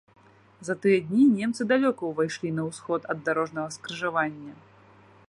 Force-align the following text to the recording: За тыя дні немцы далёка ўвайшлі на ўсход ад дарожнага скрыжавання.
За 0.67 0.75
тыя 0.85 1.01
дні 1.09 1.25
немцы 1.41 1.67
далёка 1.73 2.01
ўвайшлі 2.09 2.49
на 2.61 2.67
ўсход 2.71 3.01
ад 3.15 3.21
дарожнага 3.29 3.69
скрыжавання. 3.77 4.53